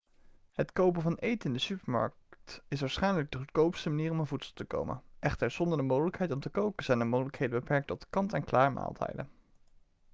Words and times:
het 0.51 0.71
kopen 0.71 1.01
van 1.01 1.15
eten 1.15 1.47
in 1.47 1.53
de 1.53 1.59
supermarkt 1.61 2.61
is 2.67 2.79
waarschijnlijk 2.79 3.31
de 3.31 3.37
goedkoopste 3.37 3.89
manier 3.89 4.11
om 4.11 4.19
aan 4.19 4.27
voedsel 4.27 4.53
te 4.53 4.63
komen 4.65 5.01
echter 5.19 5.51
zonder 5.51 5.77
de 5.77 5.83
mogelijkheid 5.83 6.31
om 6.31 6.39
te 6.39 6.49
koken 6.49 6.85
zijn 6.85 6.99
de 6.99 7.05
mogelijkheden 7.05 7.59
beperkt 7.59 7.87
tot 7.87 8.07
kant-en-klaarmaaltijden 8.09 9.29